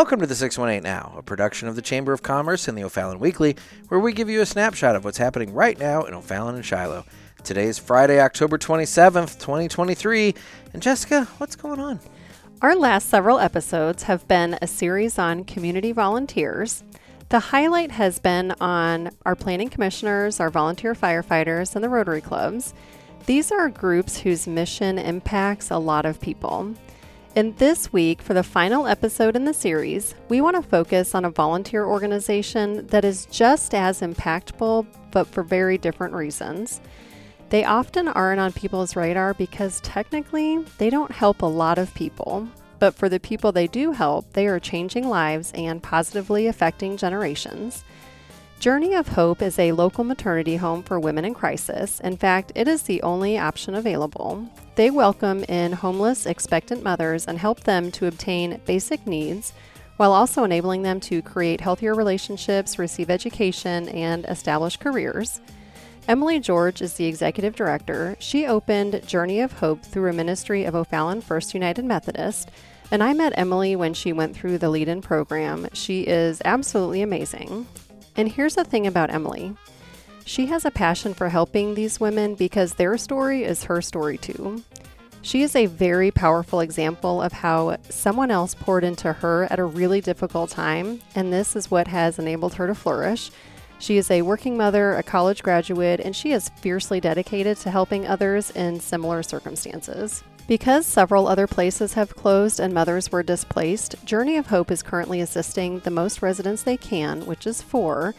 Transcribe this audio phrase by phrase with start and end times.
[0.00, 3.18] Welcome to the 618 Now, a production of the Chamber of Commerce and the O'Fallon
[3.18, 3.54] Weekly,
[3.88, 7.04] where we give you a snapshot of what's happening right now in O'Fallon and Shiloh.
[7.44, 10.34] Today is Friday, October 27th, 2023.
[10.72, 12.00] And Jessica, what's going on?
[12.62, 16.82] Our last several episodes have been a series on community volunteers.
[17.28, 22.72] The highlight has been on our planning commissioners, our volunteer firefighters, and the Rotary clubs.
[23.26, 26.74] These are groups whose mission impacts a lot of people.
[27.36, 31.24] In this week, for the final episode in the series, we want to focus on
[31.24, 36.80] a volunteer organization that is just as impactful, but for very different reasons.
[37.50, 42.48] They often aren't on people's radar because technically they don't help a lot of people.
[42.80, 47.84] But for the people they do help, they are changing lives and positively affecting generations.
[48.60, 51.98] Journey of Hope is a local maternity home for women in crisis.
[52.00, 54.46] In fact, it is the only option available.
[54.74, 59.54] They welcome in homeless, expectant mothers and help them to obtain basic needs
[59.96, 65.40] while also enabling them to create healthier relationships, receive education, and establish careers.
[66.06, 68.14] Emily George is the executive director.
[68.18, 72.50] She opened Journey of Hope through a ministry of O'Fallon First United Methodist.
[72.90, 75.66] And I met Emily when she went through the lead in program.
[75.72, 77.66] She is absolutely amazing.
[78.16, 79.54] And here's the thing about Emily
[80.24, 84.62] she has a passion for helping these women because their story is her story too.
[85.22, 89.64] She is a very powerful example of how someone else poured into her at a
[89.64, 93.30] really difficult time, and this is what has enabled her to flourish.
[93.80, 98.06] She is a working mother, a college graduate, and she is fiercely dedicated to helping
[98.06, 100.22] others in similar circumstances.
[100.50, 105.20] Because several other places have closed and mothers were displaced, Journey of Hope is currently
[105.20, 108.16] assisting the most residents they can, which is four,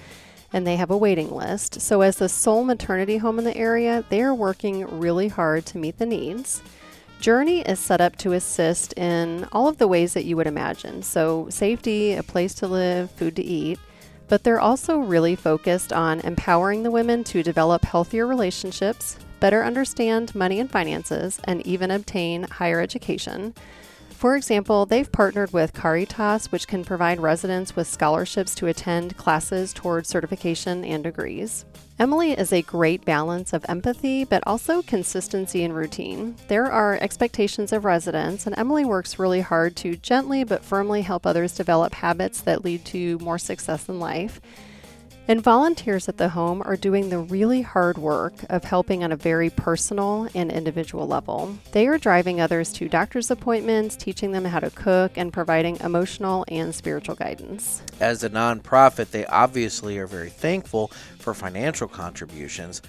[0.53, 1.81] and they have a waiting list.
[1.81, 5.77] So, as the sole maternity home in the area, they are working really hard to
[5.77, 6.61] meet the needs.
[7.19, 11.03] Journey is set up to assist in all of the ways that you would imagine.
[11.03, 13.77] So, safety, a place to live, food to eat.
[14.31, 20.33] But they're also really focused on empowering the women to develop healthier relationships, better understand
[20.33, 23.53] money and finances, and even obtain higher education.
[24.21, 29.73] For example, they've partnered with Caritas, which can provide residents with scholarships to attend classes
[29.73, 31.65] towards certification and degrees.
[31.97, 36.35] Emily is a great balance of empathy, but also consistency and routine.
[36.49, 41.25] There are expectations of residents, and Emily works really hard to gently but firmly help
[41.25, 44.39] others develop habits that lead to more success in life.
[45.31, 49.15] And volunteers at the home are doing the really hard work of helping on a
[49.15, 51.57] very personal and individual level.
[51.71, 56.43] They are driving others to doctor's appointments, teaching them how to cook, and providing emotional
[56.49, 57.81] and spiritual guidance.
[58.01, 62.81] As a nonprofit, they obviously are very thankful for financial contributions.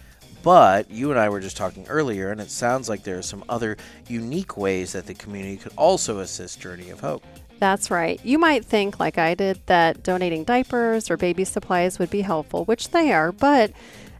[0.43, 3.45] But you and I were just talking earlier, and it sounds like there are some
[3.49, 3.77] other
[4.09, 7.25] unique ways that the community could also assist Journey of Hope.
[7.61, 8.21] That's right.
[8.25, 12.65] You might think, like I did, that donating diapers or baby supplies would be helpful,
[12.65, 13.71] which they are, but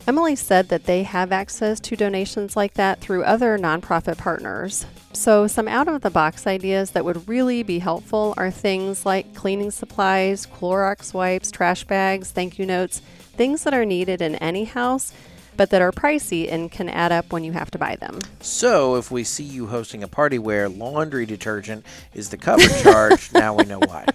[0.07, 4.87] Emily said that they have access to donations like that through other nonprofit partners.
[5.13, 9.35] So, some out of the box ideas that would really be helpful are things like
[9.35, 13.01] cleaning supplies, Clorox wipes, trash bags, thank you notes,
[13.37, 15.13] things that are needed in any house
[15.57, 18.19] but that are pricey and can add up when you have to buy them.
[18.41, 23.33] So, if we see you hosting a party where laundry detergent is the cover charge,
[23.35, 24.07] now we know why.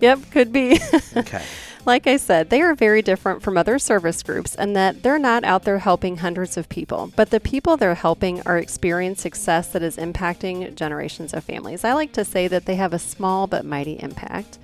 [0.00, 0.78] Yep, could be.
[1.16, 1.42] Okay.
[1.86, 5.44] Like I said, they are very different from other service groups in that they're not
[5.44, 9.84] out there helping hundreds of people, but the people they're helping are experiencing success that
[9.84, 11.84] is impacting generations of families.
[11.84, 14.58] I like to say that they have a small but mighty impact.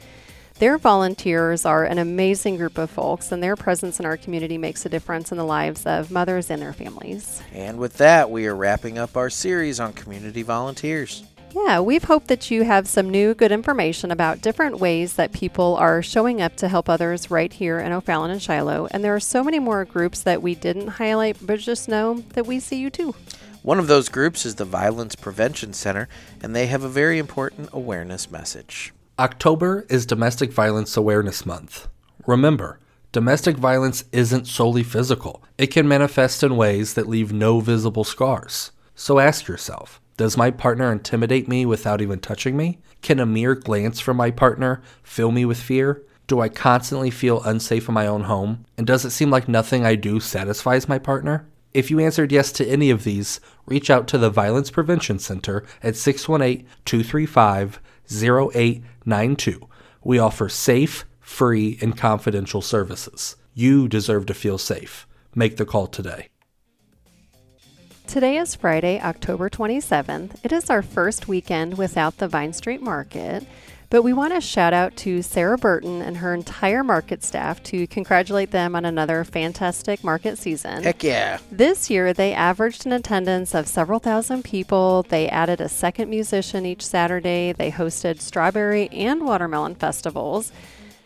[0.59, 4.87] Their volunteers are an amazing group of folks, and their presence in our community makes
[4.87, 7.43] a difference in the lives of mothers and their families.
[7.53, 11.25] And with that, we are wrapping up our series on community volunteers.
[11.55, 15.77] Yeah, we've hoped that you have some new good information about different ways that people
[15.77, 18.89] are showing up to help others right here in O'Fallon and Shiloh.
[18.91, 22.47] And there are so many more groups that we didn't highlight, but just know that
[22.47, 23.15] we see you too.
[23.63, 26.09] One of those groups is the Violence Prevention Center,
[26.41, 28.95] and they have a very important awareness message.
[29.23, 31.87] October is Domestic Violence Awareness Month.
[32.27, 32.81] Remember,
[33.13, 38.73] domestic violence isn't solely physical, it can manifest in ways that leave no visible scars.
[38.97, 42.81] So ask yourself Does my partner intimidate me without even touching me?
[43.01, 46.03] Can a mere glance from my partner fill me with fear?
[46.27, 48.67] Do I constantly feel unsafe in my own home?
[48.77, 51.47] And does it seem like nothing I do satisfies my partner?
[51.73, 55.65] If you answered yes to any of these, reach out to the Violence Prevention Center
[55.81, 57.81] at 618 235
[58.21, 59.69] 0892.
[60.03, 63.37] We offer safe, free, and confidential services.
[63.55, 65.07] You deserve to feel safe.
[65.35, 66.29] Make the call today.
[68.07, 70.45] Today is Friday, October 27th.
[70.45, 73.47] It is our first weekend without the Vine Street Market.
[73.93, 77.87] But we want to shout out to Sarah Burton and her entire market staff to
[77.87, 80.83] congratulate them on another fantastic market season.
[80.83, 81.41] Heck yeah.
[81.51, 85.03] This year, they averaged an attendance of several thousand people.
[85.03, 87.53] They added a second musician each Saturday.
[87.53, 90.53] They hosted strawberry and watermelon festivals.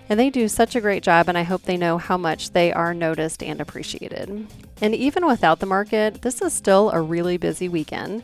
[0.09, 2.73] And they do such a great job, and I hope they know how much they
[2.73, 4.47] are noticed and appreciated.
[4.81, 8.23] And even without the market, this is still a really busy weekend.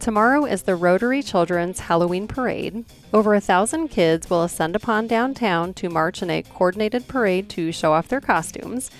[0.00, 2.84] Tomorrow is the Rotary Children's Halloween Parade.
[3.12, 7.72] Over a thousand kids will ascend upon downtown to march in a coordinated parade to
[7.72, 8.90] show off their costumes.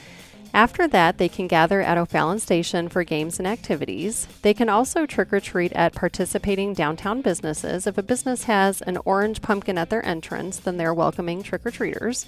[0.54, 4.28] After that, they can gather at O'Fallon Station for games and activities.
[4.42, 7.88] They can also trick or treat at participating downtown businesses.
[7.88, 11.72] If a business has an orange pumpkin at their entrance, then they're welcoming trick or
[11.72, 12.24] treaters.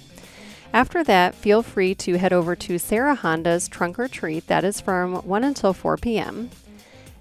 [0.73, 4.47] After that, feel free to head over to Serra Honda's Trunk or Treat.
[4.47, 6.49] That is from 1 until 4 p.m.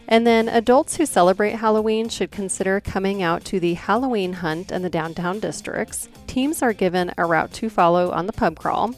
[0.09, 4.83] And then adults who celebrate Halloween should consider coming out to the Halloween hunt in
[4.83, 6.09] the downtown districts.
[6.27, 8.95] Teams are given a route to follow on the pub crawl.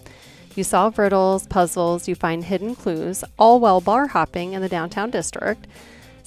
[0.54, 5.10] You solve riddles, puzzles, you find hidden clues, all while bar hopping in the downtown
[5.10, 5.66] district.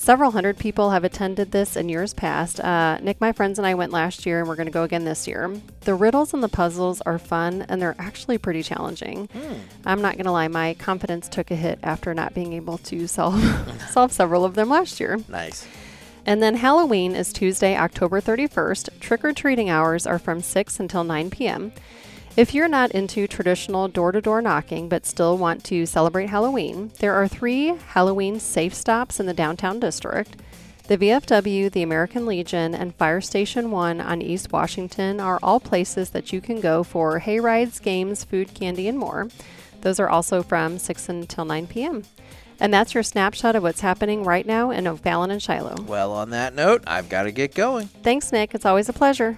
[0.02, 2.60] Several hundred people have attended this in years past.
[2.60, 5.06] Uh, Nick, my friends, and I went last year, and we're going to go again
[5.06, 5.56] this year.
[5.82, 9.30] The riddles and the puzzles are fun, and they're actually pretty challenging.
[9.86, 13.06] I'm not going to lie, my confidence took a hit after not being able to
[13.06, 13.44] solve
[13.92, 15.20] solve several of them last year.
[15.30, 15.68] Nice.
[16.26, 19.00] And then Halloween is Tuesday, October 31st.
[19.00, 21.74] Trick or treating hours are from 6 until 9 p.m.
[22.38, 26.92] If you're not into traditional door to door knocking but still want to celebrate Halloween,
[27.00, 30.38] there are three Halloween safe stops in the downtown district.
[30.88, 36.12] The VFW, the American Legion, and Fire Station 1 on East Washington are all places
[36.12, 39.28] that you can go for hay rides, games, food, candy, and more.
[39.82, 42.04] Those are also from 6 until 9 p.m.
[42.62, 45.84] And that's your snapshot of what's happening right now in O'Fallon and Shiloh.
[45.84, 47.88] Well, on that note, I've got to get going.
[47.88, 48.56] Thanks, Nick.
[48.56, 49.38] It's always a pleasure.